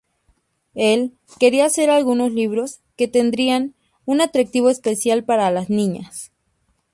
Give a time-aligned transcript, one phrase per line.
[0.73, 6.31] Él quería hacer algunos libros que tendrían un atractivo especial para las niñas.